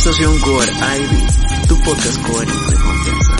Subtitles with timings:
[0.00, 1.26] Estación Core Ivy,
[1.68, 3.36] tu podcast core de confianza.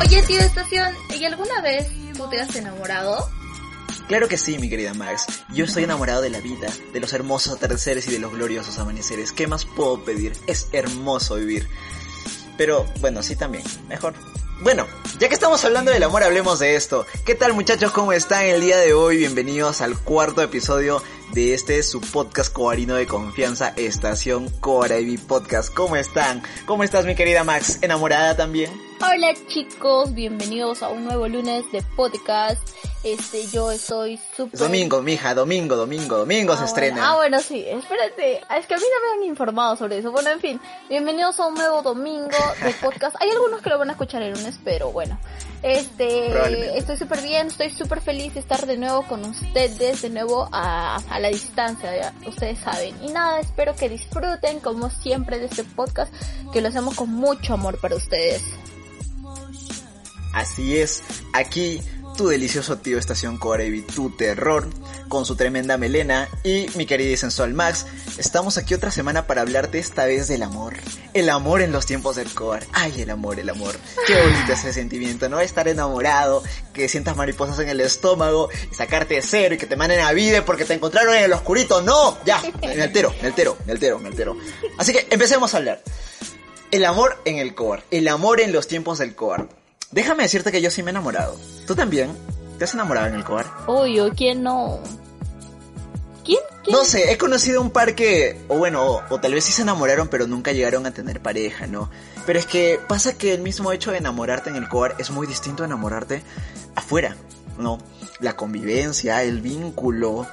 [0.00, 3.27] Oye, tío Estación, ¿y alguna vez tú te has enamorado?
[4.08, 5.26] Claro que sí, mi querida Max.
[5.52, 9.32] Yo estoy enamorado de la vida, de los hermosos atardeceres y de los gloriosos amaneceres.
[9.32, 10.32] ¿Qué más puedo pedir?
[10.46, 11.68] Es hermoso vivir.
[12.56, 13.64] Pero, bueno, sí también.
[13.86, 14.14] Mejor.
[14.62, 14.86] Bueno,
[15.18, 17.04] ya que estamos hablando del amor, hablemos de esto.
[17.26, 17.92] ¿Qué tal muchachos?
[17.92, 19.18] ¿Cómo están el día de hoy?
[19.18, 25.72] Bienvenidos al cuarto episodio de este su podcast coarino de confianza, Estación Coaraibi Podcast.
[25.74, 26.42] ¿Cómo están?
[26.64, 27.78] ¿Cómo estás mi querida Max?
[27.82, 28.70] ¿Enamorada también?
[29.00, 32.60] Hola chicos, bienvenidos a un nuevo lunes de podcast.
[33.04, 34.54] Este, yo estoy súper...
[34.54, 37.10] Es domingo, mija, domingo, domingo, domingo se Ah, estrena.
[37.10, 38.40] Ah, bueno, sí, espérate.
[38.58, 40.10] Es que a mí no me han informado sobre eso.
[40.10, 42.28] Bueno, en fin, bienvenidos a un nuevo domingo
[42.62, 43.14] de podcast.
[43.20, 45.18] Hay algunos que lo van a escuchar el lunes, pero bueno.
[45.62, 50.48] Este, estoy súper bien, estoy súper feliz de estar de nuevo con ustedes, de nuevo
[50.52, 52.94] a, a la distancia, ya, ustedes saben.
[53.02, 56.12] Y nada, espero que disfruten como siempre de este podcast,
[56.52, 58.42] que lo hacemos con mucho amor para ustedes.
[60.32, 61.80] Así es, aquí
[62.18, 64.66] tu delicioso tío Estación Corebi, tu terror,
[65.08, 67.86] con su tremenda melena, y mi querida y sensual Max,
[68.18, 70.74] estamos aquí otra semana para hablarte esta vez del amor.
[71.14, 72.66] El amor en los tiempos del core.
[72.72, 73.76] Ay, el amor, el amor.
[74.04, 75.38] Qué bonito ese sentimiento, ¿no?
[75.38, 76.42] Estar enamorado,
[76.74, 80.44] que sientas mariposas en el estómago, sacarte de cero y que te manden a vida
[80.44, 81.82] porque te encontraron en el oscurito.
[81.82, 82.18] ¡No!
[82.24, 84.36] Ya, me altero, me altero, me altero, me altero.
[84.76, 85.82] Así que empecemos a hablar.
[86.72, 89.46] El amor en el core, el amor en los tiempos del core.
[89.90, 91.36] Déjame decirte que yo sí me he enamorado.
[91.66, 92.10] ¿Tú también?
[92.58, 93.48] ¿Te has enamorado en el core?
[93.66, 94.80] Obvio, ¿quién no?
[96.24, 96.40] ¿Quién?
[96.62, 96.76] ¿Quién?
[96.76, 99.62] No sé, he conocido un par que, o bueno, o, o tal vez sí se
[99.62, 101.90] enamoraron pero nunca llegaron a tener pareja, ¿no?
[102.26, 105.26] Pero es que pasa que el mismo hecho de enamorarte en el core es muy
[105.26, 106.22] distinto a enamorarte
[106.74, 107.16] afuera,
[107.58, 107.78] ¿no?
[108.20, 110.26] La convivencia, el vínculo,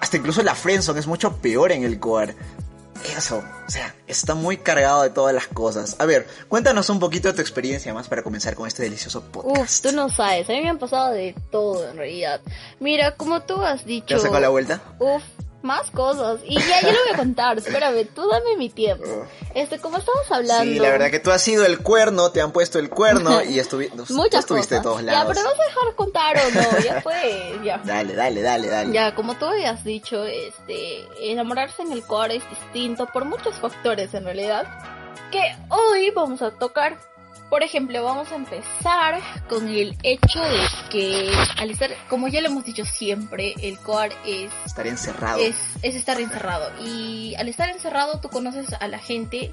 [0.00, 2.34] hasta incluso la friendzone es mucho peor en el core.
[3.16, 5.96] Eso, o sea, está muy cargado de todas las cosas.
[5.98, 9.24] A ver, cuéntanos un poquito de tu experiencia más para comenzar con este delicioso Uf,
[9.26, 9.82] podcast.
[9.84, 12.40] tú no sabes, a mí me han pasado de todo en realidad.
[12.80, 14.06] Mira, como tú has dicho...
[14.06, 14.80] ¿Te has sacado la vuelta?
[14.98, 15.22] Uf,
[15.66, 16.40] más cosas.
[16.44, 19.04] Y ya, ya lo voy a contar, espérame, tú dame mi tiempo.
[19.54, 20.72] Este, como estamos hablando...
[20.72, 23.58] Sí, la verdad que tú has sido el cuerno, te han puesto el cuerno y
[23.58, 24.92] estuvi tú Muchas estuviste de cosas.
[25.00, 25.32] todos Ya, lados.
[25.36, 27.78] pero vas a dejar contar o no, ya fue, ya.
[27.84, 28.92] Dale, dale, dale, dale.
[28.92, 34.14] Ya, como tú habías dicho, este, enamorarse en el core es distinto por muchos factores
[34.14, 34.66] en realidad,
[35.30, 35.40] que
[35.70, 36.96] hoy vamos a tocar.
[37.50, 40.58] Por ejemplo, vamos a empezar con el hecho de
[40.90, 45.38] que al estar, como ya lo hemos dicho siempre, el core es Estar encerrado.
[45.38, 46.70] es, es estar encerrado.
[46.84, 49.52] Y al estar encerrado tú conoces a la gente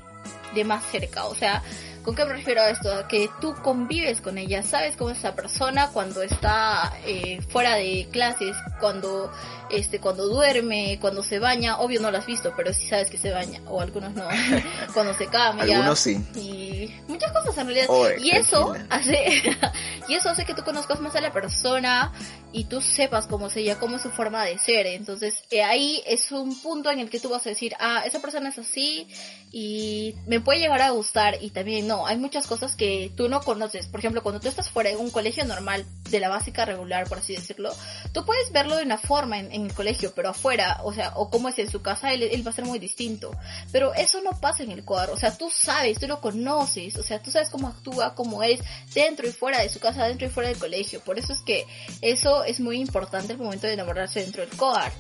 [0.56, 1.26] de más cerca.
[1.26, 1.62] O sea,
[2.04, 3.08] ¿con qué me refiero a esto?
[3.08, 8.08] Que tú convives con ella, sabes cómo es esa persona cuando está eh, fuera de
[8.12, 9.32] clases, cuando
[9.74, 13.18] este cuando duerme, cuando se baña, obvio no lo has visto, pero sí sabes que
[13.18, 14.28] se baña, o algunos no,
[14.94, 15.78] cuando se cambia.
[15.78, 16.24] Algunos sí.
[16.36, 17.88] Y muchas cosas en realidad.
[17.90, 19.42] Oye, y eso hace
[20.08, 22.12] y eso hace que tú conozcas más a la persona
[22.52, 24.86] y tú sepas cómo es ella, cómo es su forma de ser.
[24.88, 28.20] Entonces, eh, ahí es un punto en el que tú vas a decir, ah, esa
[28.20, 29.08] persona es así
[29.52, 31.38] y me puede llegar a gustar.
[31.42, 33.88] Y también, no, hay muchas cosas que tú no conoces.
[33.88, 37.18] Por ejemplo, cuando tú estás fuera en un colegio normal, de la básica regular, por
[37.18, 37.72] así decirlo,
[38.14, 41.30] tú puedes verlo de una forma en, en el colegio, pero afuera, o sea, o
[41.30, 43.32] cómo es en su casa, él, él va a ser muy distinto.
[43.72, 45.14] Pero eso no pasa en el cuadro.
[45.14, 48.60] O sea, tú sabes, tú lo conoces, o sea, tú sabes cómo actúa, cómo es
[48.94, 51.00] dentro y fuera de su casa, dentro y fuera del colegio.
[51.02, 51.66] Por eso es que
[52.02, 54.92] eso es muy importante el momento de enamorarse dentro del COAR.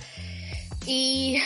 [0.85, 1.37] Y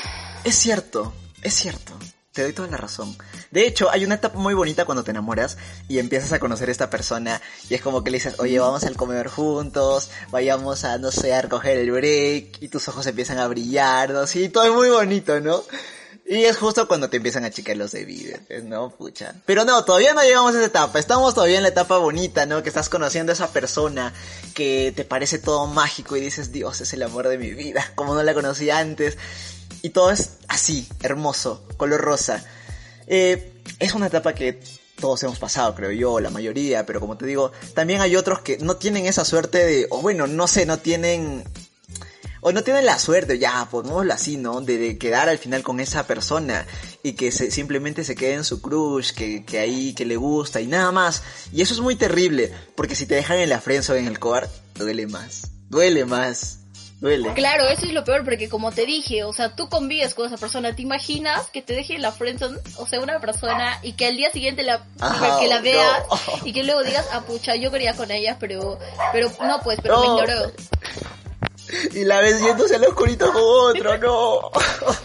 [0.43, 1.97] Es cierto, es cierto.
[2.37, 3.17] Te doy toda la razón.
[3.49, 6.71] De hecho, hay una etapa muy bonita cuando te enamoras y empiezas a conocer a
[6.71, 10.99] esta persona y es como que le dices, oye, vamos al comedor juntos, vayamos a,
[10.99, 14.27] no sé, a recoger el break y tus ojos empiezan a brillar, ¿no?
[14.27, 15.63] Sí, todo es muy bonito, ¿no?
[16.27, 18.91] Y es justo cuando te empiezan a chicar los de ¿no?
[18.91, 19.33] Pucha.
[19.47, 20.99] Pero no, todavía no llegamos a esa etapa.
[20.99, 22.61] Estamos todavía en la etapa bonita, ¿no?
[22.61, 24.13] Que estás conociendo a esa persona
[24.53, 28.13] que te parece todo mágico y dices, Dios, es el amor de mi vida, como
[28.13, 29.17] no la conocí antes.
[29.81, 32.43] Y todo es así, hermoso, color rosa.
[33.07, 34.59] Eh, es una etapa que
[34.99, 38.57] todos hemos pasado, creo yo, la mayoría, pero como te digo, también hay otros que
[38.57, 41.43] no tienen esa suerte de, o bueno, no sé, no tienen
[42.41, 44.61] o no tienen la suerte, ya, pongámoslo así, ¿no?
[44.61, 46.65] De, de quedar al final con esa persona
[47.03, 50.67] y que se, simplemente se quede en su crush, que, ahí, que le gusta y
[50.67, 51.23] nada más.
[51.51, 54.49] Y eso es muy terrible, porque si te dejan en la friendzone en el cobar,
[54.75, 56.59] duele más, duele más.
[56.99, 57.33] Duele.
[57.33, 60.37] Claro, eso es lo peor, porque como te dije, o sea, tú convives con esa
[60.37, 64.17] persona, ¿te imaginas que te deje la friendzone, o sea, una persona, y que al
[64.17, 65.63] día siguiente la, Ah, que la no.
[65.63, 66.03] veas,
[66.45, 68.77] y que luego digas, ah, pucha, yo quería con ella, pero,
[69.11, 70.13] pero, no, pues, pero me No.
[70.19, 70.51] ignoró.
[71.93, 74.51] Y la ves yéndose al oscurito con otro, no.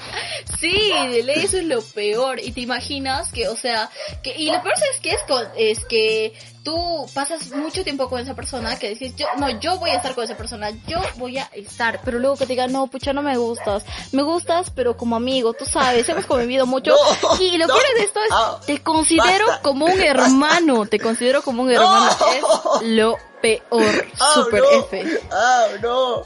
[0.60, 2.38] Sí, de ley eso es lo peor.
[2.38, 3.90] Y te imaginas que, o sea,
[4.22, 8.20] que, y lo peor es que es, con- es que tú pasas mucho tiempo con
[8.20, 11.38] esa persona que dices, yo, no, yo voy a estar con esa persona, yo voy
[11.38, 14.96] a estar, pero luego que te digan, no, pucha, no me gustas, me gustas, pero
[14.96, 16.94] como amigo, tú sabes, hemos convivido mucho.
[17.22, 20.86] No, y lo no, peor de esto es, ah, te considero basta, como un hermano,
[20.86, 22.32] te considero como un hermano, No.
[22.80, 24.62] es lo peor, Ah, super.
[24.90, 25.20] F.
[25.32, 26.22] Ah, no.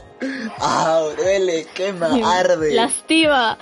[0.59, 2.09] Ah, duele, quema,
[2.39, 2.73] arde.
[2.73, 3.57] Lastima.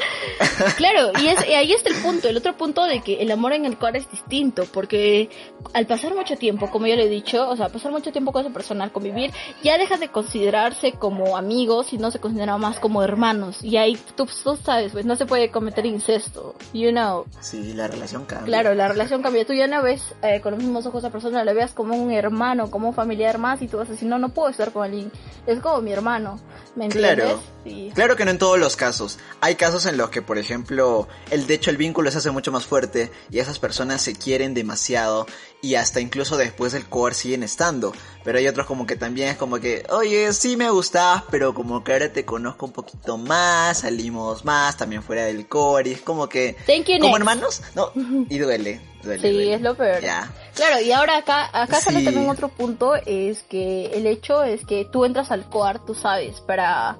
[0.77, 3.53] Claro, y, es, y ahí está el punto, el otro punto de que el amor
[3.53, 5.29] en el cual es distinto, porque
[5.73, 8.45] al pasar mucho tiempo, como yo le he dicho, o sea, pasar mucho tiempo con
[8.45, 9.31] esa persona, al convivir,
[9.63, 13.63] ya deja de considerarse como amigos y no se considera más como hermanos.
[13.63, 17.25] Y ahí tú, tú sabes, pues no se puede cometer incesto, you know.
[17.39, 18.45] Sí, la relación cambia.
[18.45, 19.45] Claro, la relación cambia.
[19.45, 21.95] Tú ya no ves eh, con los mismos ojos a esa persona, la veas como
[21.95, 24.71] un hermano, como un familiar más, y tú vas a decir, no, no puedo estar
[24.71, 25.11] con alguien.
[25.45, 26.39] Es como mi hermano,
[26.75, 27.15] ¿me entiendes?
[27.15, 27.39] Claro.
[27.63, 27.91] Sí.
[27.95, 29.17] Claro que no en todos los casos.
[29.41, 32.51] Hay casos en los que, por ejemplo, el de hecho el vínculo se hace mucho
[32.51, 35.25] más fuerte y esas personas se quieren demasiado
[35.65, 37.91] y hasta incluso después del core siguen estando.
[38.23, 41.83] Pero hay otros como que también es como que, oye, sí me gustas, pero como
[41.83, 46.01] que ahora te conozco un poquito más, salimos más, también fuera del core y es
[46.01, 46.55] como que...
[46.67, 47.61] Thank you, ¿Como hermanos?
[47.73, 47.91] No,
[48.29, 49.21] y duele, duele.
[49.27, 49.53] Sí, duele.
[49.55, 50.01] es lo peor.
[50.01, 50.31] Ya.
[50.53, 52.05] Claro, y ahora acá, acá sale Sí.
[52.05, 56.41] también otro punto, es que el hecho es que tú entras al COAR, tú sabes,
[56.41, 56.97] para...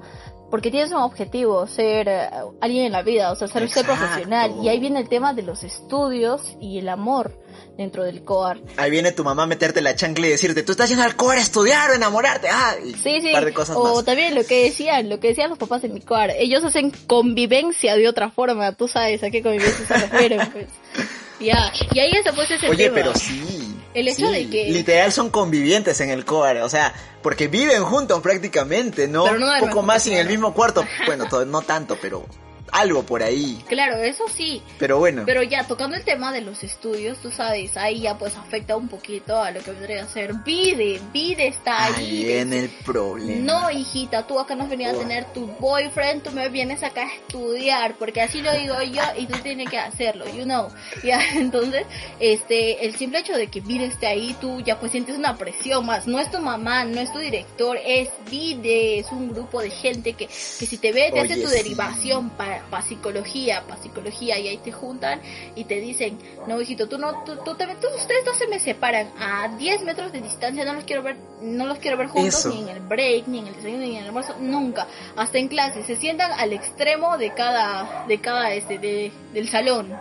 [0.51, 2.29] Porque tienes un objetivo, ser eh,
[2.61, 3.93] alguien en la vida, o sea, ser, Exacto.
[3.93, 4.53] profesional.
[4.63, 7.33] Y ahí viene el tema de los estudios y el amor
[7.77, 8.61] dentro del COAR.
[8.77, 11.39] Ahí viene tu mamá a meterte la chancla y decirte, tú estás yendo al core
[11.39, 12.47] a estudiar o enamorarte.
[12.49, 13.27] Ah, y Sí, sí.
[13.27, 14.05] un par de cosas o más.
[14.05, 16.31] también lo que decían, lo que decían los papás en mi COAR.
[16.37, 20.67] Ellos hacen convivencia de otra forma, tú sabes a qué convivencia se refieren, pues.
[21.37, 22.95] Ya, y ahí ese pues es el Oye, tema.
[22.95, 23.64] pero sí.
[23.95, 24.33] El hecho sí.
[24.33, 26.93] de que- Literal son convivientes en el core, o sea,
[27.23, 29.23] porque viven juntos prácticamente, ¿no?
[29.23, 30.83] Pero no Un poco más en el mismo cuarto.
[31.07, 32.25] Bueno, to- no tanto, pero
[32.71, 33.63] algo por ahí.
[33.67, 34.61] Claro, eso sí.
[34.77, 35.23] Pero bueno.
[35.25, 38.87] Pero ya, tocando el tema de los estudios, tú sabes, ahí ya pues afecta un
[38.87, 40.99] poquito a lo que vendría a ser Vide.
[41.13, 42.25] Vide está ahí ahí.
[42.25, 43.53] viene el problema.
[43.53, 47.03] No, hijita, tú acá no has venido a tener tu boyfriend, tú me vienes acá
[47.03, 50.69] a estudiar, porque así lo digo yo y tú tienes que hacerlo, you know.
[51.03, 51.85] Ya, entonces,
[52.19, 55.85] este, el simple hecho de que Vide esté ahí, tú ya pues sientes una presión
[55.85, 56.07] más.
[56.07, 60.13] No es tu mamá, no es tu director, es Vide, es un grupo de gente
[60.13, 60.31] que, que
[60.65, 61.55] si te ve te hace tu sí.
[61.55, 65.21] derivación para psicología, para psicología, y ahí te juntan
[65.55, 66.17] y te dicen,
[66.47, 70.11] no, hijito, tú no, tú, tú tú- ustedes dos se me separan a 10 metros
[70.11, 72.49] de distancia, no los quiero ver, no los quiero ver juntos, Eso.
[72.49, 75.47] ni en el break, ni en el desayuno, ni en el almuerzo, nunca, hasta en
[75.47, 79.95] clase, se sientan al extremo de cada, de cada este, de, del salón.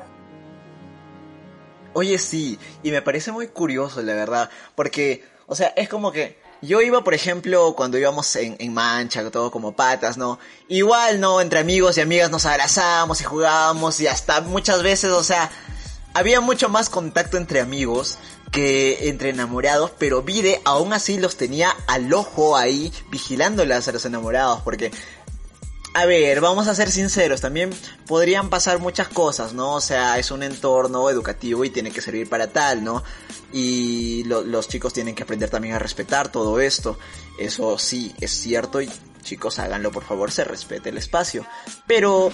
[1.93, 6.43] Oye, sí, y me parece muy curioso, la verdad, porque, o sea, es como que
[6.67, 10.39] yo iba, por ejemplo, cuando íbamos en, en mancha, todo como patas, ¿no?
[10.69, 11.41] Igual, ¿no?
[11.41, 15.51] Entre amigos y amigas nos abrazábamos y jugábamos y hasta muchas veces, o sea,
[16.15, 18.19] había mucho más contacto entre amigos
[18.55, 24.05] que entre enamorados, pero Vide aún así los tenía al ojo ahí, vigilándolas a los
[24.05, 24.93] enamorados, porque
[25.95, 27.71] a ver, vamos a ser sinceros, también
[28.07, 29.75] podrían pasar muchas cosas, ¿no?
[29.75, 33.03] O sea, es un entorno educativo y tiene que servir para tal, ¿no?
[33.53, 36.99] Y lo- los chicos tienen que aprender también a respetar todo esto.
[37.39, 38.91] Eso sí, es cierto y
[39.23, 41.47] chicos, háganlo por favor, se respete el espacio.
[41.87, 42.33] Pero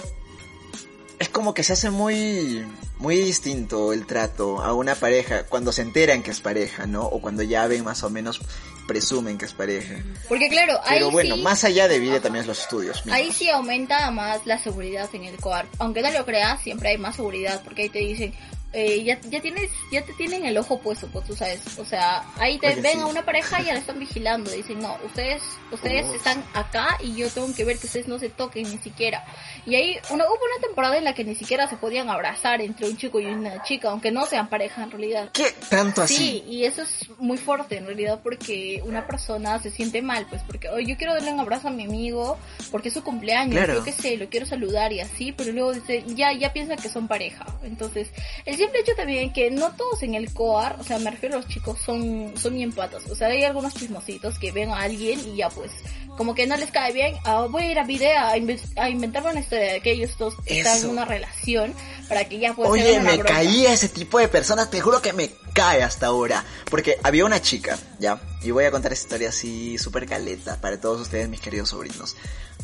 [1.19, 2.65] es como que se hace muy
[2.97, 7.03] muy distinto el trato a una pareja cuando se enteran que es pareja, ¿no?
[7.03, 8.41] O cuando ya ven más o menos
[8.87, 9.95] presumen que es pareja.
[10.27, 13.03] Porque claro, ahí Pero bueno, sí, más allá de vida también es los estudios.
[13.11, 15.67] Ahí sí aumenta más la seguridad en el coar.
[15.79, 18.33] Aunque no lo creas, siempre hay más seguridad porque ahí te dicen,
[18.73, 21.59] eh, ya, ya tienes, ya te tienen el ojo puesto, pues tú sabes.
[21.77, 22.99] O sea, ahí te Oye, ven sí.
[22.99, 24.49] a una pareja y ya la están vigilando.
[24.51, 26.15] Dicen, no, ustedes, ustedes Oh.
[26.15, 29.25] están acá y yo tengo que ver que ustedes no se toquen ni siquiera.
[29.65, 32.87] Y ahí una, hubo una temporada en la que ni siquiera se podían abrazar entre
[32.89, 35.29] un chico y una chica, aunque no sean pareja en realidad.
[35.33, 36.15] ¿Qué tanto así?
[36.15, 40.41] Sí, y eso es muy fuerte en realidad porque una persona se siente mal, pues
[40.47, 42.37] porque "Oye, yo quiero darle un abrazo a mi amigo
[42.71, 43.73] porque es su cumpleaños, Claro.
[43.75, 46.89] yo qué sé, lo quiero saludar y así, pero luego dice, ya, ya piensa que
[46.89, 47.45] son pareja.
[47.63, 48.09] Entonces,
[48.45, 51.39] el simple hecho también que no todos en el coar, o sea, me refiero a
[51.39, 53.03] los chicos, son, son bien patas.
[53.09, 55.71] O sea, hay algunos chismositos que ven a alguien y ya pues,
[56.17, 58.89] como que no les cae bien, ah, voy a ir a video a, inve- a
[58.89, 61.73] inventarme una historia de que ellos dos están en una relación
[62.07, 63.35] para que ya pues Oye, una me broma.
[63.35, 66.43] caía ese tipo de personas, te juro que me, cae hasta ahora.
[66.69, 68.19] Porque había una chica, ¿ya?
[68.43, 72.15] Y voy a contar esta historia así súper caleta para todos ustedes, mis queridos sobrinos.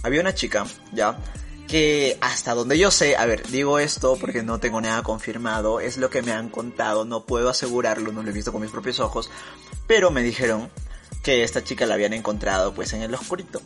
[0.03, 1.17] Había una chica, ¿ya?
[1.67, 5.97] Que hasta donde yo sé, a ver, digo esto porque no tengo nada confirmado, es
[5.97, 9.01] lo que me han contado, no puedo asegurarlo, no lo he visto con mis propios
[9.01, 9.29] ojos,
[9.85, 10.69] pero me dijeron
[11.23, 13.61] que esta chica la habían encontrado pues en el oscurito.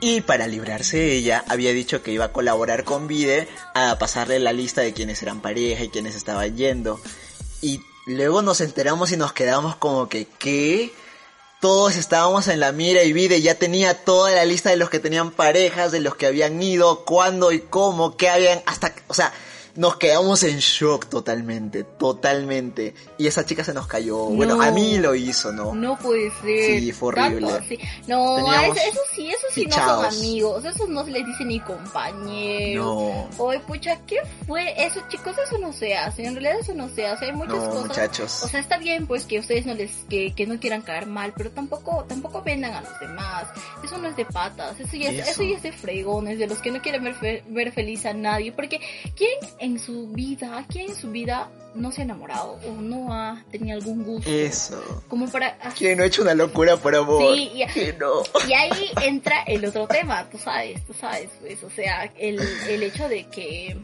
[0.00, 4.38] Y para librarse de ella, había dicho que iba a colaborar con Vide a pasarle
[4.38, 7.00] la lista de quienes eran pareja y quienes estaban yendo.
[7.62, 10.92] Y luego nos enteramos y nos quedamos como que, ¿qué?
[11.64, 15.00] Todos estábamos en la mira y Vide ya tenía toda la lista de los que
[15.00, 19.32] tenían parejas, de los que habían ido, cuándo y cómo, qué habían, hasta, o sea,
[19.76, 22.94] nos quedamos en shock totalmente, totalmente.
[23.18, 24.26] Y esa chica se nos cayó.
[24.26, 25.74] Bueno, a mí lo hizo, ¿no?
[25.74, 26.80] No puede ser.
[26.80, 27.48] Sí, fue horrible.
[28.06, 30.64] No, eso, eso, sí, eso sí no son amigos.
[30.64, 32.84] Eso no se les dice ni compañeros.
[32.84, 33.28] No.
[33.38, 34.74] Oye, pucha, ¿qué fue?
[34.76, 36.24] Eso, chicos, eso no se hace.
[36.24, 37.26] En realidad eso no se hace.
[37.26, 37.86] Hay muchas no, cosas.
[37.88, 38.42] muchachos.
[38.44, 41.32] O sea, está bien, pues, que ustedes no les, que, que no quieran caer mal,
[41.36, 43.46] pero tampoco, tampoco vendan a los demás.
[43.82, 44.78] Eso no es de patas.
[44.78, 45.42] Eso ya, es, eso.
[45.42, 48.52] ya es de fregones, de los que no quieren ver, ver feliz a nadie.
[48.52, 48.80] Porque,
[49.16, 49.32] ¿quién
[49.64, 53.78] en su vida, ¿quién en su vida no se ha enamorado o no ha tenido
[53.78, 54.30] algún gusto?
[54.30, 55.02] Eso.
[55.08, 55.58] Como para...
[55.76, 57.34] ¿Quién no ha hecho una locura por amor?
[57.34, 57.64] Sí, y,
[57.98, 58.22] no?
[58.48, 62.82] y ahí entra el otro tema, tú sabes, tú sabes, pues, o sea, el, el
[62.82, 63.76] hecho de que...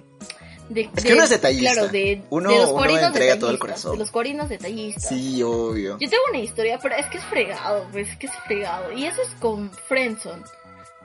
[0.69, 1.73] De, es que uno es detallista.
[1.73, 3.93] Claro, de, uno, de los uno entrega todo el corazón.
[3.93, 5.09] De los corinos detallistas.
[5.09, 5.99] Sí, obvio.
[5.99, 8.93] Yo tengo una historia, pero es que es fregado, pues, es que es fregado.
[8.93, 10.45] Y eso es con Friendson.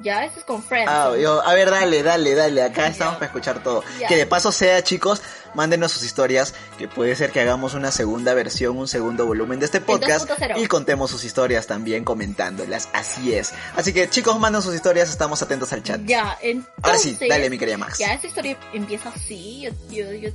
[0.01, 0.91] Ya, esto es con Friends.
[0.91, 2.63] Ah, a ver, dale, dale, dale.
[2.63, 3.83] Acá estamos para escuchar todo.
[4.07, 5.21] Que de paso sea, chicos,
[5.53, 6.53] mándenos sus historias.
[6.77, 10.29] Que puede ser que hagamos una segunda versión, un segundo volumen de este podcast.
[10.57, 12.89] Y contemos sus historias también comentándolas.
[12.91, 13.53] Así es.
[13.75, 15.09] Así que, chicos, manden sus historias.
[15.09, 16.01] Estamos atentos al chat.
[16.03, 16.73] Ya, entonces.
[16.83, 17.97] Ahora sí, dale, mi querida Max.
[17.97, 19.61] Ya, esta historia empieza así.
[19.61, 20.29] Yo, yo, yo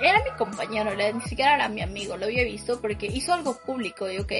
[0.00, 2.16] Era mi compañero, ni siquiera era mi amigo.
[2.16, 4.32] Lo había visto porque hizo algo público, ¿ok?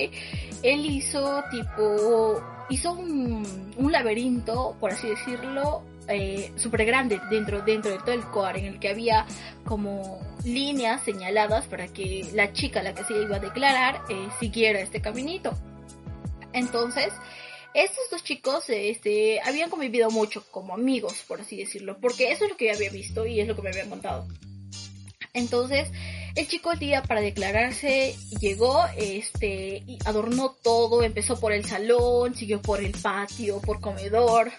[0.62, 7.98] Él hizo tipo hizo un, laberinto, por así decirlo, eh, súper grande dentro, dentro de
[7.98, 9.26] todo el core, en el que había
[9.64, 14.80] como líneas señaladas para que la chica, la que se iba a declarar, eh, siguiera
[14.80, 15.52] este caminito.
[16.54, 17.12] Entonces,
[17.74, 22.50] estos dos chicos este, habían convivido mucho como amigos, por así decirlo, porque eso es
[22.50, 24.26] lo que yo había visto y es lo que me habían contado.
[25.34, 25.90] Entonces,
[26.34, 32.34] el chico el día para declararse llegó, este, y adornó todo, empezó por el salón,
[32.34, 34.52] siguió por el patio, por comedor,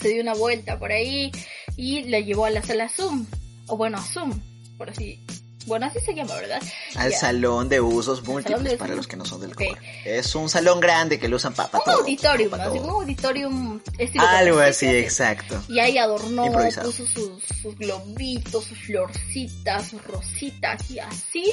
[0.00, 1.30] se dio una vuelta por ahí
[1.76, 3.26] y la llevó a la sala Zoom,
[3.68, 4.40] o bueno, a Zoom,
[4.76, 5.24] por así
[5.66, 6.62] bueno, así se llama, ¿verdad?
[6.96, 9.72] Al salón de usos múltiples para los que no son del okay.
[10.04, 12.72] Es un salón grande que lo usan para, Un auditorium, ¿no?
[12.72, 15.62] un auditorium estilo Algo así, exacto.
[15.68, 21.52] Y ahí adornó, puso sus, sus globitos, sus florcitas, sus rositas y así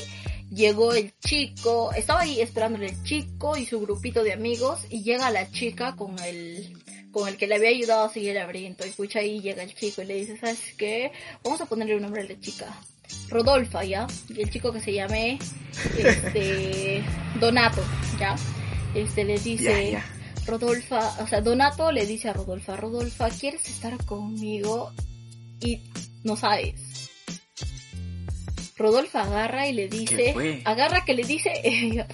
[0.52, 5.32] llegó el chico, estaba ahí esperándole el chico y su grupito de amigos y llega
[5.32, 6.78] la chica con el
[7.12, 9.74] con el que le había ayudado a seguir el laberinto y escucha ahí llega el
[9.74, 11.12] chico y le dice, ¿sabes qué?
[11.44, 12.74] Vamos a ponerle un nombre a la chica.
[13.30, 14.08] Rodolfa, ¿ya?
[14.30, 15.40] Y el chico que se llame
[15.98, 17.04] este,
[17.40, 17.84] Donato,
[18.20, 18.36] ¿ya?
[18.94, 20.02] Este le dice,
[20.46, 24.92] Rodolfa, o sea, Donato le dice a Rodolfa, Rodolfa, ¿quieres estar conmigo?
[25.62, 25.82] Y
[26.24, 26.92] no sabes.
[28.82, 31.54] Rodolfa agarra y le dice, agarra que le dice,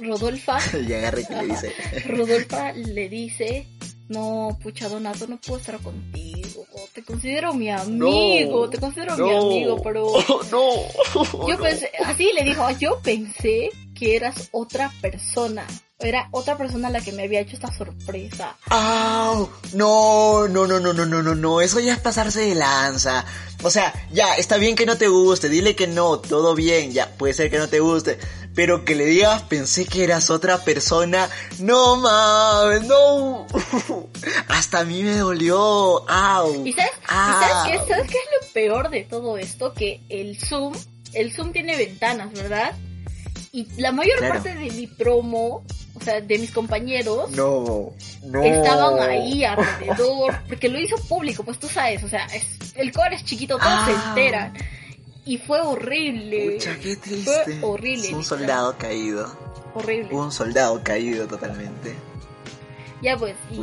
[0.00, 0.58] Rodolfa,
[0.88, 1.72] y agarra que le dice,
[2.06, 3.66] Rodolfa le dice,
[4.12, 6.66] no, pucha Donato, no puedo estar contigo.
[6.92, 10.06] Te considero mi amigo, te considero mi amigo, pero...
[10.50, 11.46] no.
[11.48, 15.66] Yo pensé, así le dijo, yo pensé que eras otra persona.
[15.98, 18.56] Era otra persona la que me había hecho esta sorpresa.
[18.70, 19.46] ¡Ah!
[19.72, 21.60] No, no, no, no, no, no, no, no.
[21.60, 23.24] Eso ya es pasarse de lanza.
[23.62, 25.48] O sea, ya, está bien que no te guste.
[25.48, 26.90] Dile que no, todo bien.
[26.90, 28.18] Ya, puede ser que no te guste
[28.54, 31.28] pero que le digas pensé que eras otra persona,
[31.58, 33.46] no mames, no.
[34.48, 36.08] Hasta a mí me dolió.
[36.08, 36.66] Au.
[36.66, 37.78] ¿Y sabes, qué?
[37.88, 39.72] ¿sabes qué es lo peor de todo esto?
[39.72, 40.74] Que el Zoom,
[41.12, 42.74] el Zoom tiene ventanas, ¿verdad?
[43.52, 45.62] Y la mayor parte de mi promo,
[45.94, 47.92] o sea, de mis compañeros, no,
[48.24, 48.42] no.
[48.42, 52.26] estaban ahí alrededor, porque lo hizo público, pues tú sabes, o sea,
[52.76, 54.54] el core es chiquito, todos se enteran
[55.24, 56.52] y fue horrible.
[56.52, 57.30] Pucha, qué triste.
[57.44, 58.14] Fue horrible.
[58.14, 59.32] un soldado caído.
[59.74, 60.14] Horrible.
[60.14, 61.94] Un soldado caído totalmente.
[63.02, 63.56] Ya pues, y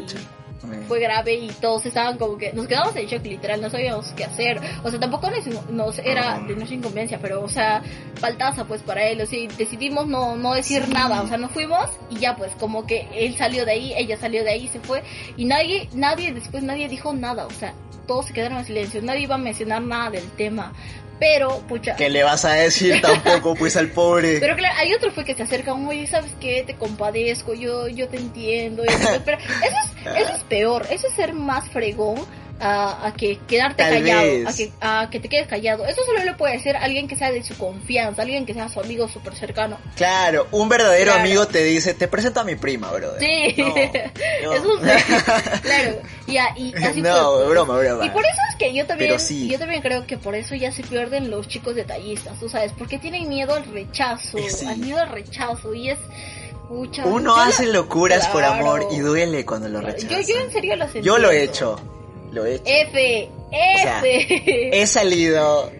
[0.87, 4.25] fue grave y todos estaban como que nos quedamos en shock literal, no sabíamos qué
[4.25, 4.59] hacer.
[4.83, 5.29] O sea, tampoco
[5.71, 7.81] nos, era de nuestra inconveniencia, pero o sea,
[8.15, 11.89] faltaza pues para él, o sea, decidimos no, no decir nada, o sea, nos fuimos
[12.09, 15.03] y ya pues como que él salió de ahí, ella salió de ahí, se fue
[15.37, 17.73] y nadie, nadie después nadie dijo nada, o sea,
[18.05, 20.73] todos se quedaron en silencio, nadie iba a mencionar nada del tema
[21.19, 21.95] Pero, pucha.
[21.95, 24.39] ¿Qué le vas a decir tampoco, pues, al pobre?
[24.39, 26.63] Pero claro, hay otro fue que se acercan, oye, ¿sabes qué?
[26.65, 28.83] Te compadezco, yo, yo te entiendo.
[29.25, 32.25] pero eso es, eso es peor, eso es ser más fregón
[32.59, 34.47] a, a que quedarte Tal callado, vez.
[34.47, 35.85] a que, a que te quedes callado.
[35.85, 38.79] Eso solo le puede decir alguien que sea de su confianza, alguien que sea su
[38.79, 39.77] amigo súper cercano.
[39.95, 41.19] Claro, un verdadero Claro.
[41.21, 43.19] amigo te dice, te presento a mi prima, brother.
[43.19, 43.75] Sí, No,
[44.43, 44.79] yo- eso
[45.61, 45.99] claro.
[46.27, 47.49] Ya, y así no, fue.
[47.49, 48.05] broma, broma.
[48.05, 49.47] Y por eso es que yo también, sí.
[49.49, 52.97] yo también creo que por eso ya se pierden los chicos detallistas, tú sabes, porque
[52.99, 54.65] tienen miedo al rechazo, sí.
[54.65, 55.97] al miedo al rechazo y es
[56.67, 58.53] pucha, Uno yo hace la- locuras por Claro.
[58.61, 60.23] amor y duele cuando lo Yo, rechazan.
[60.23, 60.91] yo en serio lo.
[61.01, 61.79] Yo lo he hecho,
[62.31, 62.63] lo he hecho.
[62.65, 63.29] F,
[63.81, 64.81] sea, F.
[64.81, 65.71] He salido,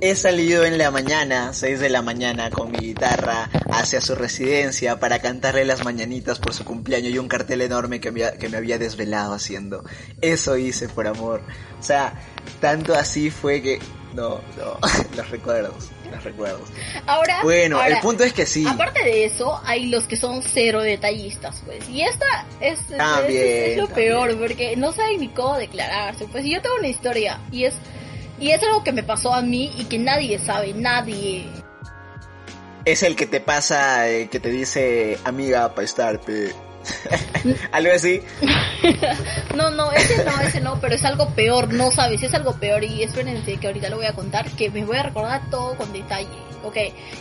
[0.00, 4.98] he salido en la mañana, 6 de la mañana, con mi guitarra hacia su residencia
[4.98, 8.56] para cantarle las mañanitas por su cumpleaños y un cartel enorme que me, que me
[8.56, 9.84] había desvelado haciendo.
[10.20, 11.42] Eso hice por amor.
[11.78, 12.14] O sea,
[12.60, 13.78] tanto así fue que...
[14.14, 14.78] No, no,
[15.16, 16.68] los recuerdos, los recuerdos.
[17.06, 18.66] Ahora, Bueno, ahora, el punto es que sí.
[18.68, 21.88] Aparte de eso, hay los que son cero detallistas, pues.
[21.88, 22.26] Y esta
[22.60, 24.08] es, es- También, es- es lo también.
[24.10, 26.26] peor, porque no saben ni cómo declararse.
[26.26, 27.74] Pues yo tengo una historia, y es,
[28.38, 31.46] y es algo que me pasó a mí y que nadie sabe, nadie.
[32.84, 36.52] Es el que te pasa, eh, que te dice, amiga, pa' estar, pe".
[37.72, 38.20] Algo así.
[39.56, 42.82] No, no, ese no, ese no, pero es algo peor, no sabes, es algo peor.
[42.84, 45.92] Y espérense que ahorita lo voy a contar, que me voy a recordar todo con
[45.92, 46.26] detalle.
[46.64, 46.76] Ok,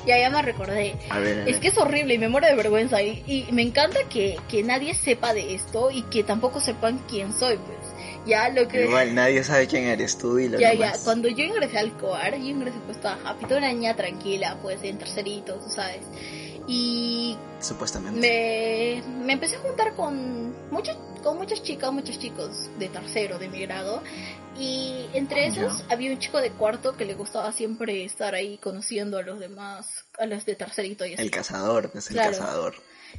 [0.07, 0.95] ya, ya me recordé.
[1.09, 1.49] A ver, a ver.
[1.49, 3.01] Es que es horrible y me muero de vergüenza.
[3.01, 7.33] Y, y me encanta que, que nadie sepa de esto y que tampoco sepan quién
[7.33, 7.77] soy, pues.
[8.25, 8.85] Ya lo que.
[8.85, 10.99] Igual nadie sabe quién eres tú, dilo Ya, nomás.
[10.99, 14.57] ya, cuando yo ingresé al COAR, yo ingresé pues toda happy, toda una niña tranquila,
[14.61, 16.01] pues en tercerito, tú sabes.
[16.67, 18.19] Y Supuestamente.
[18.19, 23.49] me, me empecé a juntar con muchos, con muchas chicas, muchos chicos de tercero, de
[23.49, 24.01] mi grado.
[24.59, 25.65] Y entre Ya.
[25.65, 29.39] esos había un chico de cuarto que le gustaba siempre estar ahí conociendo a los
[29.39, 31.21] demás, a los de tercerito y así.
[31.23, 32.31] El cazador, es el Claro.
[32.31, 32.75] cazador.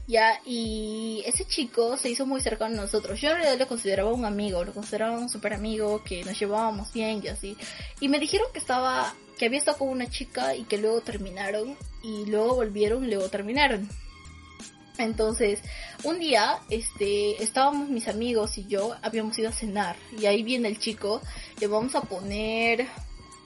[0.06, 3.20] Ya, y ese chico se hizo muy cercano a nosotros.
[3.20, 6.92] Yo en realidad lo consideraba un amigo, lo consideraba un super amigo, que nos llevábamos
[6.94, 7.56] bien y así.
[8.00, 11.76] Y me dijeron que estaba, que había estado con una chica y que luego terminaron,
[12.02, 13.88] y luego volvieron y luego terminaron.
[14.98, 15.60] Entonces,
[16.04, 20.68] un día, este, estábamos mis amigos y yo, habíamos ido a cenar, y ahí viene
[20.68, 21.22] el chico,
[21.60, 22.86] le vamos a poner,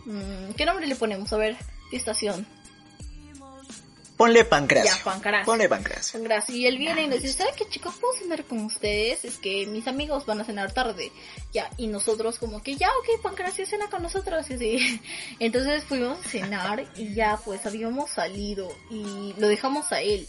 [0.05, 1.33] mm, ¿qué nombre le ponemos?
[1.33, 1.57] A ver,
[1.91, 2.47] ¿qué estación?
[4.17, 4.97] Ponle pancracio.
[4.97, 5.45] Ya, Pancracio.
[5.45, 6.23] Ponle pancracio.
[6.23, 6.57] Gracias.
[6.57, 7.95] Y él viene y nos dice, ¿saben qué chicos?
[8.01, 9.25] ¿Puedo cenar con ustedes?
[9.27, 11.13] Es que mis amigos van a cenar tarde.
[11.53, 14.49] Ya, y nosotros como que, ya, ok, Pancracio, cena con nosotros.
[14.51, 15.01] Y así.
[15.39, 20.27] Entonces fuimos a cenar y ya, pues habíamos salido y lo dejamos a él.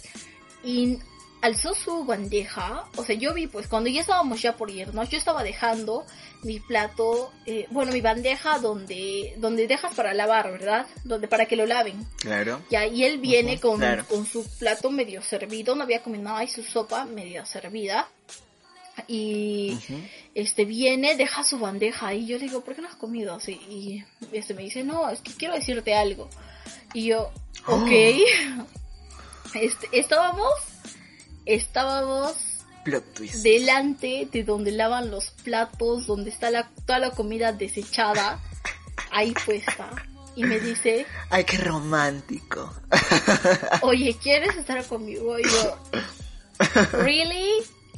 [0.63, 0.99] Y
[1.41, 5.17] alzó su bandeja, o sea, yo vi pues cuando ya estábamos ya por irnos, yo
[5.17, 6.05] estaba dejando
[6.43, 10.87] mi plato, eh, bueno, mi bandeja donde, donde dejas para lavar, ¿verdad?
[11.03, 12.05] Donde para que lo laven.
[12.17, 12.61] Claro.
[12.69, 14.05] Ya, y él viene con, claro.
[14.07, 18.07] con su plato medio servido, no había comido nada y su sopa medio servida.
[19.07, 19.77] Y
[20.33, 23.53] este viene, deja su bandeja y yo le digo, ¿por qué no has comido así?
[23.69, 26.29] Y este me dice, no, es que quiero decirte algo.
[26.93, 27.31] Y yo,
[27.67, 27.91] ok.
[29.53, 30.51] Este, estábamos,
[31.47, 32.35] estábamos
[32.83, 33.35] Plot twist.
[33.43, 38.39] delante de donde lavan los platos, donde está la, toda la comida desechada,
[39.11, 39.89] ahí puesta.
[40.35, 42.71] Y me dice, Ay, qué romántico.
[43.81, 45.39] oye, ¿quieres estar conmigo?
[45.39, 45.77] Y yo,
[47.03, 47.49] ¿really?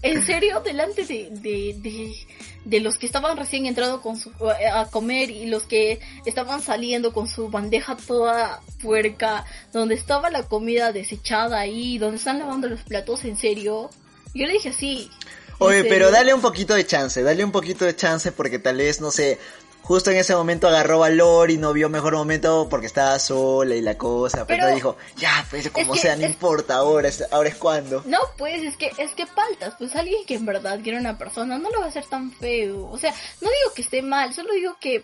[0.01, 0.61] ¿En serio?
[0.61, 2.15] Delante de, de, de,
[2.63, 4.31] de los que estaban recién entrando con su,
[4.73, 10.43] a comer y los que estaban saliendo con su bandeja toda puerca, donde estaba la
[10.43, 13.89] comida desechada ahí, donde están lavando los platos, ¿en serio?
[14.33, 15.09] Yo le dije sí.
[15.11, 15.89] ¿en Oye, serio?
[15.89, 19.11] pero dale un poquito de chance, dale un poquito de chance porque tal vez, no
[19.11, 19.37] sé,
[19.81, 23.81] justo en ese momento agarró valor y no vio mejor momento porque estaba sola y
[23.81, 27.23] la cosa, pero, Pero- dijo, ya, pues como que sea, no es- importa, ahora es,
[27.31, 28.03] ahora es cuando.
[28.05, 31.57] No, pues es que es que faltas, pues alguien que en verdad quiere una persona
[31.57, 32.87] no lo va a hacer tan feo.
[32.89, 33.11] O sea,
[33.41, 35.03] no digo que esté mal, solo digo que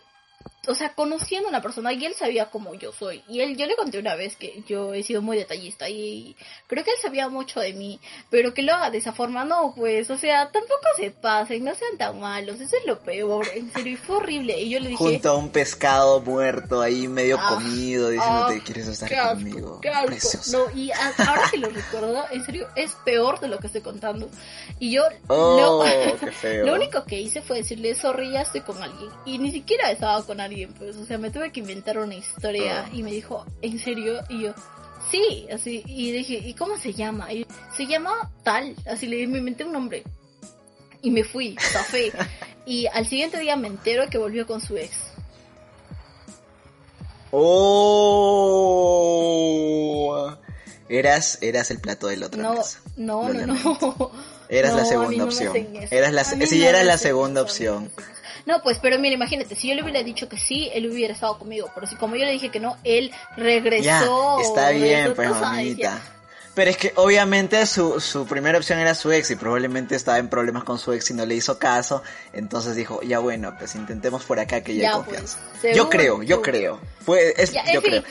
[0.67, 3.23] o sea, conociendo a una persona y él sabía cómo yo soy.
[3.29, 6.83] Y él yo le conté una vez que yo he sido muy detallista y creo
[6.83, 7.99] que él sabía mucho de mí,
[8.31, 11.75] pero que lo haga de esa forma no, pues, o sea, tampoco se pasen, no
[11.75, 14.59] sean tan malos, eso es lo peor, en serio, y fue horrible.
[14.59, 18.63] Y yo le dije, Junto a un pescado muerto ahí medio Ah, comido diciéndote, ah,
[18.65, 19.79] ¿quieres estar qué asco, conmigo?
[19.81, 20.07] qué asco.
[20.07, 20.57] Precioso.
[20.71, 23.81] No, y a- ahora que lo recuerdo, en serio, es peor de lo que estoy
[23.81, 24.29] contando.
[24.79, 26.65] Y yo, Oh, lo, qué feo.
[26.65, 29.11] lo único que hice fue decirle, sorry, ya estoy con alguien.
[29.25, 32.85] Y ni siquiera estaba con alguien, pues, o sea, me tuve que inventar una historia.
[32.85, 32.89] Ah.
[32.93, 34.21] Y me dijo, ¿en serio?
[34.29, 34.53] Y yo,
[35.09, 35.83] sí, así.
[35.85, 37.31] Y dije, ¿y cómo se llama?
[37.33, 37.45] Y
[37.75, 40.03] se llama tal, así le me inventé un nombre.
[41.01, 42.11] Y me fui, zafé.
[42.65, 44.95] y al siguiente día me entero que volvió con su ex.
[47.31, 47.85] Oh,
[50.87, 52.41] eras, eras el plato del otro.
[52.41, 52.55] No,
[52.97, 54.11] no, no, no.
[54.49, 55.53] Eras No, la segunda opción.
[55.91, 57.91] Eras la, sí, eras la segunda opción.
[58.45, 61.39] No, pues, pero mira, imagínate, si yo le hubiera dicho que sí, él hubiera estado
[61.39, 61.69] conmigo.
[61.73, 63.83] Pero si como yo le dije que no, él regresó.
[63.83, 66.01] Ya, está bien, pues mamita.
[66.55, 70.29] Pero es que obviamente su, su primera opción era su ex y probablemente estaba en
[70.29, 72.01] problemas con su ex y no le hizo caso.
[72.31, 75.73] Entonces dijo, ya bueno, pues intentemos por acá que ya, hay pues, confianza.
[75.75, 76.43] yo creo, yo tú.
[76.43, 76.79] creo.
[77.05, 78.03] Fue, es, Ya, en yo fin.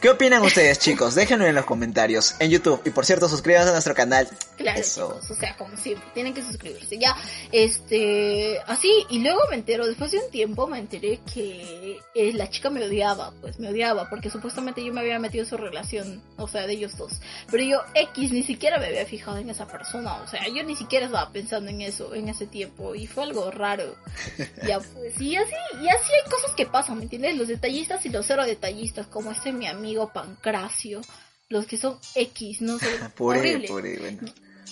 [0.00, 1.14] ¿Qué opinan ustedes, chicos?
[1.14, 2.80] Déjenlo en los comentarios en YouTube.
[2.86, 4.26] Y por cierto, suscríbanse a nuestro canal.
[4.56, 5.08] Claro, Eso.
[5.08, 6.98] chicos, o sea, como siempre, tienen que suscribirse.
[6.98, 7.14] Ya,
[7.52, 12.48] este, así, y luego me entero, después de un tiempo me enteré que eh, la
[12.48, 16.22] chica me odiaba, pues me odiaba, porque supuestamente yo me había metido en su relación,
[16.36, 17.20] o sea, de ellos dos.
[17.50, 20.76] Pero yo, X, ni siquiera me había fijado en esa persona, o sea, yo ni
[20.76, 23.96] siquiera estaba pensando en eso en ese tiempo, y fue algo raro.
[24.66, 27.36] ya, pues, y así, y así hay cosas que pasan, ¿me entiendes?
[27.36, 29.79] Los detallistas y los cero detallistas, como este mi amigo
[30.12, 31.00] Pancracio,
[31.48, 33.68] los que son X, no sé, Pobre, horrible.
[33.68, 34.18] pobre, bueno.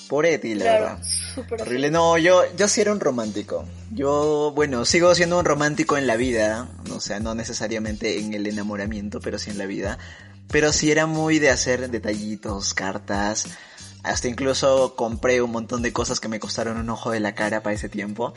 [0.09, 1.61] Pobre de ti, la Claro, verdad.
[1.61, 1.91] Horrible.
[1.91, 3.67] No, yo, yo sí era un romántico.
[3.93, 6.67] Yo, bueno, sigo siendo un romántico en la vida.
[6.95, 9.99] O sea, no necesariamente en el enamoramiento, pero sí en la vida.
[10.51, 13.45] Pero sí era muy de hacer detallitos, cartas.
[14.03, 17.63] Hasta incluso compré un montón de cosas que me costaron un ojo de la cara
[17.63, 18.33] para ese tiempo.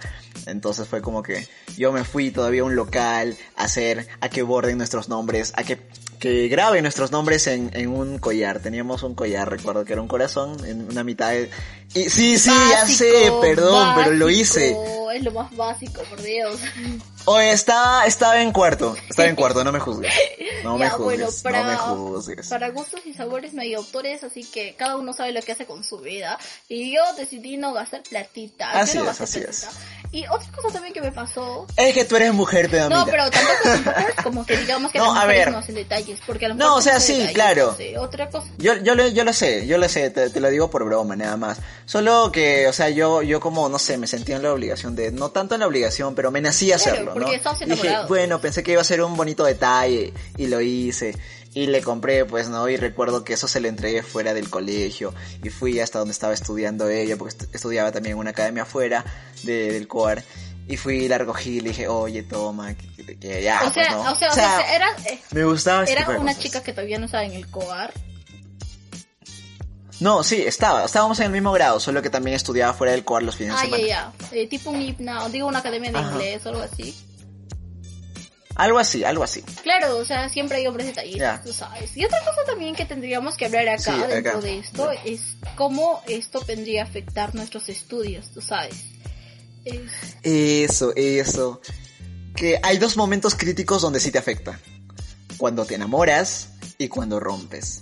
[0.48, 4.42] Entonces fue como que yo me fui todavía a un local a hacer, a que
[4.42, 5.80] borden nuestros nombres, a que,
[6.22, 8.60] que graben nuestros nombres en, en un collar.
[8.60, 11.50] Teníamos un collar, recuerdo que era un corazón en una mitad de...
[11.94, 14.78] Y sí, sí, ya Básico, sé, perdón, pero lo básico, hice.
[15.14, 16.58] Es lo más básico, por Dios.
[17.26, 20.14] Oye, estaba, estaba en cuarto, estaba en cuarto, no me juzgues.
[20.64, 22.48] No me Ya, bueno, juzgues, para- no me juzgues.
[22.48, 25.66] Para gustos y sabores no hay autores, así que cada uno sabe lo que hace
[25.66, 26.38] con su vida.
[26.70, 28.72] Y yo decidí no gastar platita.
[28.72, 29.62] Así no es, así es.
[29.66, 29.82] platita.
[30.14, 31.66] Y otra cosa también que me pasó.
[31.78, 34.98] Es que tú eres mujer, pero No, pero tampoco, tampoco es como que digamos que
[35.00, 35.52] No, las a ver.
[35.52, 35.76] no hacen
[36.12, 36.26] detalles.
[36.28, 37.68] Porque a lo No, o sea, sí, claro.
[37.72, 38.48] no sé, otra cosa.
[38.58, 41.16] Yo, yo, lo, yo lo sé, yo lo sé, te, te lo digo por broma,
[41.16, 41.60] nada más.
[41.86, 45.12] Solo que, o sea, yo, yo como, no sé, me sentía en la obligación de,
[45.12, 47.76] no tanto en la obligación, pero me nací a Claro, hacerlo, porque ¿no?
[47.76, 51.16] Dije, bueno, pensé que iba a ser un bonito detalle, y lo hice.
[51.54, 52.70] Y le compré, pues, ¿no?
[52.70, 55.14] Y recuerdo que eso se lo entregué fuera del colegio.
[55.44, 59.04] Y fui hasta donde estaba estudiando ella, porque estu- estudiaba también en una academia afuera
[59.44, 60.24] de, del COAR.
[60.72, 63.74] Y fui, la recogí y le dije, oye, toma, que, que- que ya, o pues,
[63.74, 64.12] sea, ¿no?
[64.12, 67.26] o sea, o sea, era, eh, me gustaba era una chica que todavía no estaba
[67.26, 67.94] en el COAR.
[70.00, 70.86] No, sí, estaba.
[70.86, 73.64] Estábamos en el mismo grado, solo que también estudiaba fuera del COAR los fines Ah,
[73.64, 74.14] de ya, semana.
[74.32, 74.36] ya.
[74.38, 76.12] Eh, tipo un hipna, digo una academia de Ajá.
[76.14, 76.96] inglés o algo así.
[78.56, 79.42] Algo así, algo así.
[79.64, 81.44] Claro, o sea, siempre hay hombres detallistas, Ya.
[81.44, 81.96] tú sabes.
[81.96, 84.08] Y otra cosa también que tendríamos que hablar acá Sí, acá.
[84.08, 88.86] dentro de esto es cómo esto vendría a afectar nuestros estudios, tú sabes.
[89.66, 91.62] Es- Eso, eso.
[92.36, 94.60] Que hay dos momentos críticos donde sí te afecta.
[95.38, 97.82] Cuando te enamoras y cuando rompes.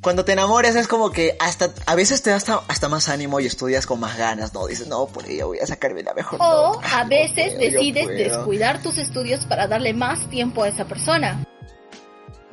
[0.00, 3.38] Cuando te enamoras es como que hasta, a veces te da hasta, hasta más ánimo
[3.38, 4.66] y estudias con más ganas, ¿no?
[4.66, 7.00] Dices, no, por ello voy a sacarme la mejor O nota.
[7.00, 8.16] a veces puedo, decides puedo".
[8.18, 11.44] descuidar tus estudios para darle más tiempo a esa persona.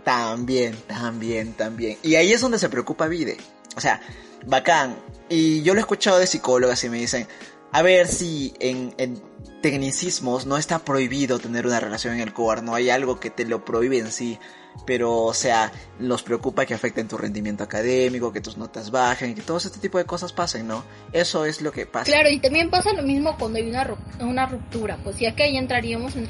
[0.04, 1.98] También, también, también.
[2.04, 3.38] Y ahí es donde se preocupa Vide.
[3.76, 4.00] O sea,
[4.46, 4.98] bacán.
[5.28, 7.28] Y yo lo he escuchado de psicólogas y me dicen,
[7.72, 9.22] a ver si en, en
[9.62, 13.46] tecnicismos no está prohibido tener una relación en el cobar, no hay algo que te
[13.46, 14.40] lo prohíbe en sí.
[14.86, 19.42] Pero, o sea, los preocupa que afecten tu rendimiento académico, que tus notas bajen, que
[19.42, 20.84] todo este tipo de cosas pasen, ¿no?
[21.14, 22.06] Eso es lo que pasa.
[22.12, 25.44] Claro, y también pasa lo mismo cuando hay una, ru- una ruptura, pues ya que
[25.44, 26.28] ahí entraríamos en,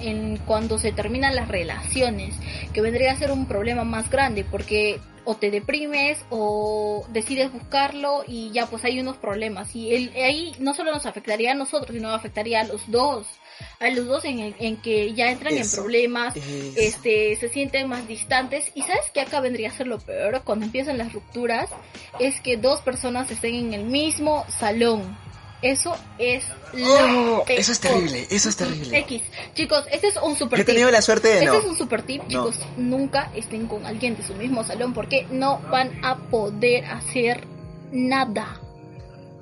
[0.00, 2.34] en cuando se terminan las relaciones,
[2.72, 8.24] que vendría a ser un problema más grande, porque o te deprimes o decides buscarlo
[8.26, 9.76] y ya pues hay unos problemas.
[9.76, 13.26] Y el, ahí no solo nos afectaría a nosotros, sino afectaría a los dos,
[13.78, 16.46] a los dos en, en que ya entran en problemas, Eso.
[16.76, 18.66] este se sienten más distantes.
[18.74, 20.42] Y sabes que acá vendría a ser lo peor.
[20.44, 21.70] Cuando empiezan las rupturas
[22.18, 25.16] es que dos personas estén en el mismo salón.
[25.62, 26.42] Eso es
[26.72, 28.98] lo Oh, eso es terrible, eso es terrible.
[29.00, 29.22] X.
[29.54, 30.74] Chicos este es un super Yo he tip.
[30.74, 31.54] tenido la suerte de este no.
[31.58, 32.28] es un super tip No.
[32.28, 32.56] chicos.
[32.78, 37.44] Nunca estén con alguien de su mismo salón porque no van a poder hacer
[37.92, 38.58] nada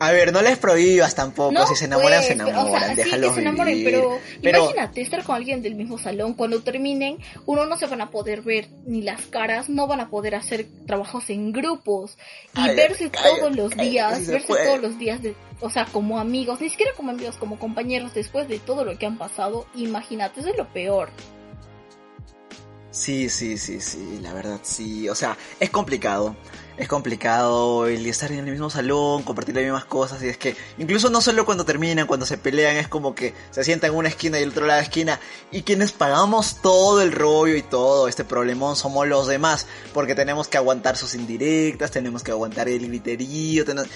[0.01, 2.91] A ver, no les prohíbas tampoco, no, si se enamoran, pues, se enamoran, o sea,
[2.91, 3.93] sí, déjalos se enamoren, vivir.
[3.93, 6.35] pero, Pero- imagínate estar con alguien del mismo salón.
[6.35, 10.09] Cuando terminen, uno no se van a poder ver ni las caras, no van a
[10.09, 12.17] poder hacer trabajos en grupos
[12.55, 14.67] y verse todos los días, verse puede.
[14.67, 18.47] todos los días, de, o sea, como amigos, ni siquiera como amigos, como compañeros, después
[18.49, 19.67] de todo lo que han pasado.
[19.75, 21.11] Imagínate, eso es lo peor.
[22.91, 25.09] Sí, sí, sí, sí, la verdad sí.
[25.09, 26.35] O sea, es complicado.
[26.79, 30.57] Es complicado el estar en el mismo salón, compartir las mismas cosas, y es que
[30.79, 34.09] incluso no solo cuando terminan, cuando se pelean, es como que se sientan en una
[34.09, 37.63] esquina y el otro lado de la esquina, y quienes pagamos todo el rollo y
[37.63, 42.69] todo este problemón somos los demás, porque tenemos que aguantar sus indirectas, tenemos que aguantar
[42.69, 43.91] el griterío, tenemos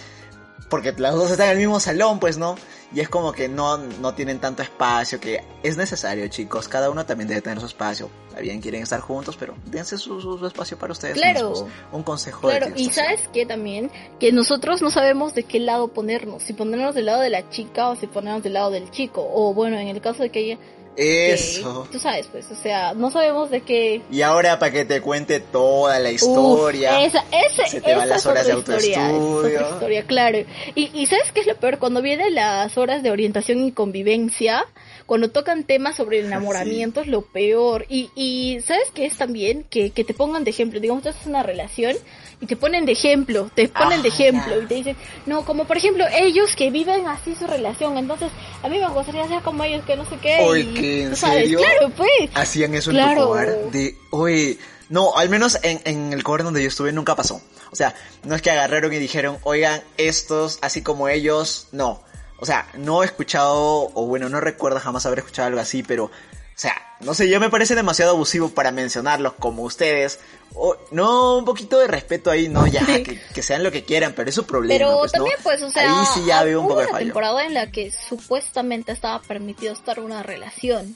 [0.69, 2.57] porque las dos están en el mismo salón, pues, ¿no?
[2.95, 6.69] Y es como que no, no tienen tanto espacio, que es necesario, chicos.
[6.69, 8.11] Cada uno también debe tener su espacio.
[8.29, 11.71] Está bien, quieren estar juntos, pero dense su, espacio para ustedes claro, mismos.
[11.93, 16.43] Un consejo Claro, y sabes que también, que nosotros no sabemos de qué lado ponernos.
[16.43, 19.27] Si ponernos del lado de la chica o si ponernos del lado del chico.
[19.33, 20.59] O bueno, en el caso de que ella
[20.97, 21.89] eso.
[21.91, 24.03] tú sabes, pues, o sea, no sabemos de qué.
[24.11, 27.05] Y ahora para que te cuente toda la historia.
[27.05, 28.93] esa, ese, se te van las horas de autoestudio.
[28.93, 30.39] Historia, historia, claro.
[30.75, 31.79] Y, y ¿sabes qué es lo peor?
[31.79, 34.67] Cuando vienen las horas de orientación y convivencia,
[35.07, 37.87] cuando tocan temas sobre el enamoramiento es lo peor.
[37.89, 39.65] Y, y ¿sabes qué es también?
[39.71, 40.81] Que, que te pongan de ejemplo.
[40.81, 41.97] Digamos, tú haces una relación
[42.43, 45.65] y te ponen de ejemplo, te ponen de ah, ejemplo y te dicen, no, como
[45.65, 48.33] por ejemplo ellos que viven así su relación, entonces
[48.65, 50.39] a mí me gustaría ser como ellos que no sé qué.
[50.41, 51.61] Oye, ¿en serio?
[51.61, 52.31] Claro, pues.
[52.35, 56.61] Hacían eso en tu hogar de, oye, no, al menos en, en el cover donde
[56.63, 57.41] yo estuve nunca pasó.
[57.71, 62.03] O sea, no es que agarraron y dijeron, oigan, estos, así como ellos, no.
[62.39, 66.11] O sea, no he escuchado, o bueno, no recuerdo jamás haber escuchado algo así, pero
[66.55, 70.21] o sea, no sé, ya me parece demasiado abusivo para mencionarlos como ustedes.
[70.55, 74.29] O, no, un poquito de respeto ahí, no, ya, que, sean lo que quieran, pero
[74.29, 74.79] es su problema.
[74.79, 76.97] Pero pues, también, pues, o sea, ahí sí ya veo un poco de fallo.
[76.97, 80.95] una temporada en la que supuestamente estaba permitido estar una relación.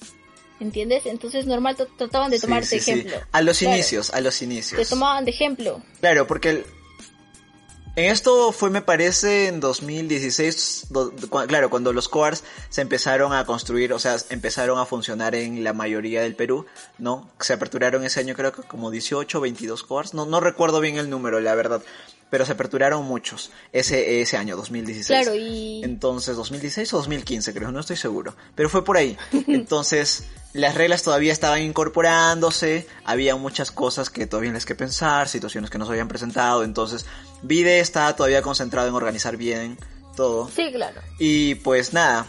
[0.59, 1.05] ¿Entiendes?
[1.05, 3.17] Entonces normal trataban de tomarte ejemplo.
[3.31, 4.81] A los inicios, a los inicios.
[4.81, 5.83] Te tomaban de ejemplo.
[6.01, 6.67] Claro, porque el,
[7.97, 10.89] en esto fue, me parece, en 2016,
[11.49, 15.73] claro, cuando los coars se empezaron a construir, o sea, empezaron a funcionar en la
[15.73, 16.67] mayoría del Perú,
[16.99, 17.31] ¿no?
[17.41, 20.99] Se aperturaron ese año creo que como 18 o 22 coars, no, no recuerdo bien
[20.99, 21.83] el número, la verdad,
[22.31, 25.07] pero se aperturaron muchos ese, ese año, 2016.
[25.07, 25.83] Claro, y...
[25.85, 29.17] Entonces, 2016 o 2015 creo, no estoy seguro, pero fue por ahí.
[29.47, 35.71] Entonces, las reglas todavía estaban incorporándose, había muchas cosas que todavía les que pensar, situaciones
[35.71, 37.05] que no se habían presentado, entonces
[37.43, 39.77] Vide estaba todavía concentrado en organizar bien
[40.17, 40.49] todo.
[40.49, 41.01] Sí, claro.
[41.19, 42.27] Y pues nada,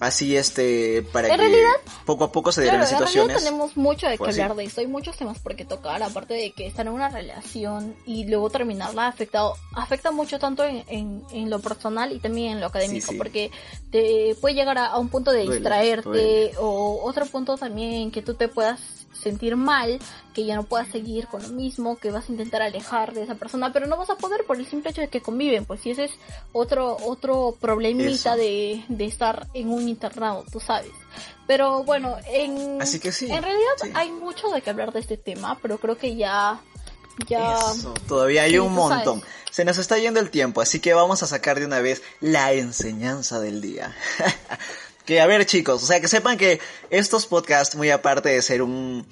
[0.00, 1.64] así este para que
[2.04, 3.38] poco a poco se dieran las situaciones.
[3.38, 6.02] En tenemos mucho de qué pues hablar de esto, hay muchos temas por qué tocar,
[6.02, 10.84] aparte de que estar en una relación y luego terminarla afectado, afecta mucho tanto en,
[11.30, 13.50] en, lo personal y también en lo académico, porque
[13.90, 18.48] te puede llegar a, un punto de distraerte o otro punto también que tú te
[18.48, 19.98] puedas sentir mal,
[20.34, 23.34] que ya no puedas seguir con lo mismo, que vas a intentar alejar de esa
[23.34, 25.90] persona, pero no vas a poder por el simple hecho de que conviven, pues si
[25.90, 26.12] ese es
[26.52, 30.92] otro otro problemita de, de estar en un internado, tú sabes.
[31.46, 35.16] Pero bueno, en, Así que sí, en realidad hay mucho de que hablar de este
[35.16, 36.60] tema, pero creo que ya
[37.26, 37.58] ya
[38.06, 39.22] todavía hay un montón.
[39.50, 42.52] Se nos está yendo el tiempo, así que vamos a sacar de una vez la
[42.52, 43.96] enseñanza del día.
[45.06, 48.60] Que a ver chicos, o sea, que sepan que estos podcasts, muy aparte de ser
[48.60, 49.06] un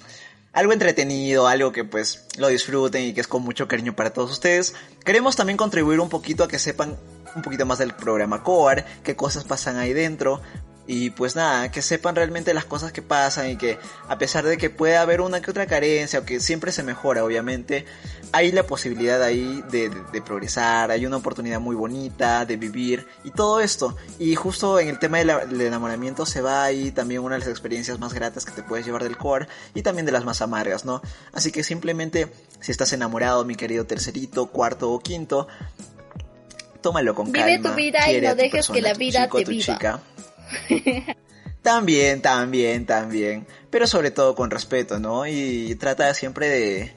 [0.51, 4.31] algo entretenido, algo que pues lo disfruten y que es con mucho cariño para todos
[4.31, 6.97] ustedes, queremos también contribuir un poquito a que sepan
[7.35, 10.41] un poquito más del programa Core, qué cosas pasan ahí dentro,
[10.87, 14.57] y pues nada, que sepan realmente las cosas que pasan y que a pesar de
[14.57, 17.85] que pueda haber una que otra carencia o que siempre se mejora, obviamente,
[18.31, 19.89] hay la posibilidad ahí de,
[20.21, 23.95] progresar, hay una oportunidad muy bonita de vivir y todo esto.
[24.19, 27.97] Y justo en el tema del enamoramiento se va ahí también una de las experiencias
[27.97, 31.01] más gratas que te puedes llevar del core y también de las más amargas, ¿no?
[31.33, 35.47] Así que simplemente, si estás enamorado, mi querido tercerito, cuarto o quinto,
[36.81, 37.47] tómalo con calma.
[37.47, 40.01] Vive tu vida y no dejes que la vida te viva.
[41.61, 43.47] también, también, también.
[43.69, 45.25] Pero sobre todo con respeto, ¿no?
[45.25, 46.93] Y trata siempre de...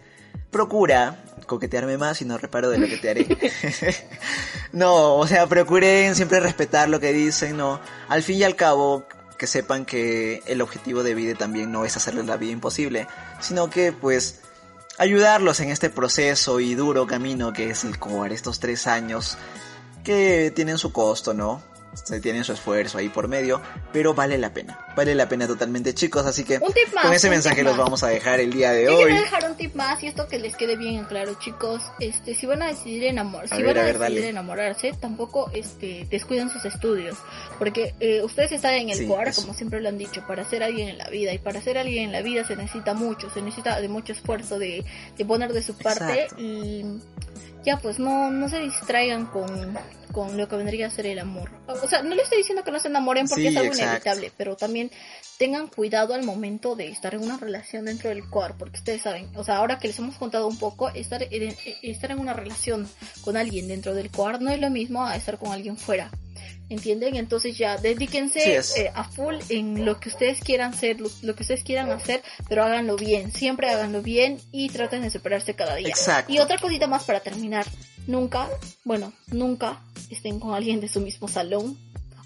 [0.50, 3.26] Procura coquetearme más y no reparo de lo que te haré.
[4.72, 7.80] no, o sea, procuren siempre respetar lo que dicen, ¿no?
[8.08, 9.04] Al fin y al cabo,
[9.36, 13.06] que sepan que el objetivo de vida también no es hacerles la vida imposible,
[13.40, 14.40] sino que pues
[14.98, 19.38] ayudarlos en este proceso y duro camino que es el core, estos tres años
[20.04, 21.62] que tienen su costo, ¿no?
[21.94, 23.60] Se tiene su esfuerzo ahí por medio,
[23.92, 24.78] pero vale la pena.
[24.96, 26.26] Vale la pena totalmente, chicos.
[26.26, 29.04] Así que con ese mensaje los vamos a dejar el día de hoy.
[29.04, 31.82] Quiero dejar un tip más y esto que les quede bien claro, chicos.
[32.00, 36.64] Este, si van a decidir enamorar, si van a, decidir enamorarse, tampoco este descuiden sus
[36.64, 37.16] estudios,
[37.58, 40.88] porque eh, ustedes están en el cuar, como siempre lo han dicho, para ser alguien
[40.88, 43.80] en la vida y para ser alguien en la vida se necesita mucho, se necesita
[43.80, 44.84] de mucho esfuerzo de,
[45.16, 46.84] de poner de su parte y
[47.64, 49.76] ya pues no no se distraigan con
[50.08, 51.50] con lo que vendría a ser el amor.
[51.66, 54.56] O sea, no le estoy diciendo que no se enamoren porque es algo inevitable, pero
[54.56, 54.90] también
[55.38, 59.28] tengan cuidado al momento de estar en una relación dentro del core, porque ustedes saben,
[59.36, 62.88] o sea, ahora que les hemos contado un poco, estar en, estar en una relación
[63.22, 66.10] con alguien dentro del core no es lo mismo a estar con alguien fuera.
[66.70, 67.16] ¿Entienden?
[67.16, 71.64] Entonces ya dedíquense eh, a full en lo que ustedes quieran ser, lo, que ustedes
[71.64, 75.94] quieran hacer, pero háganlo bien, siempre háganlo bien y traten de superarse cada día.
[76.28, 77.64] Y otra cosita más para terminar,
[78.08, 78.48] nunca,
[78.84, 81.78] bueno, nunca estén con alguien de su mismo salón.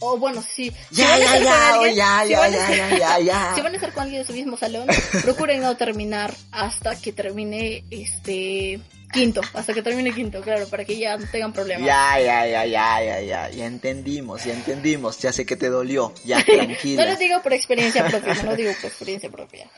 [0.04, 3.72] O bueno, si, ya, si ya, ya, ya, ya, ya, ya, ya, ya, Si van
[3.72, 4.88] a estar con alguien de su mismo salón,
[5.22, 8.80] procuren no terminar hasta que termine este
[9.12, 11.86] quinto, hasta que termine quinto, claro, para que ya no tengan problemas.
[11.86, 16.12] Ya, ya, ya, ya, ya, ya, ya entendimos, ya entendimos, ya sé que te dolió,
[16.24, 17.02] ya tranquilo.
[17.04, 19.70] no lo digo por experiencia propia, no lo digo por experiencia propia.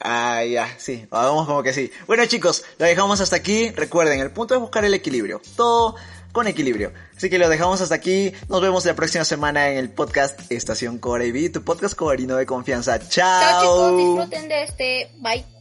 [0.00, 1.90] Ah, ya, sí, vamos como que sí.
[2.06, 3.70] Bueno chicos, lo dejamos hasta aquí.
[3.70, 5.40] Recuerden, el punto es buscar el equilibrio.
[5.56, 5.96] Todo
[6.32, 6.92] con equilibrio.
[7.16, 8.32] Así que lo dejamos hasta aquí.
[8.48, 12.44] Nos vemos la próxima semana en el podcast Estación Core B, tu podcast coreano de
[12.44, 12.98] confianza.
[12.98, 13.40] Chao.
[13.40, 15.10] Chao chicos, disfruten de este.
[15.20, 15.53] Bye.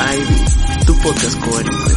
[0.00, 1.87] Ivy, tu podcast coherente.